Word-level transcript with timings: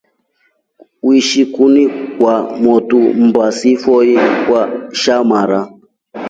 Uishile 1.03 1.51
kunu 1.55 1.89
kwa 2.17 2.33
motu 2.63 2.99
mbaa 3.27 3.51
silifoe 3.57 4.15
sha 4.99 5.15
mara. 5.29 5.61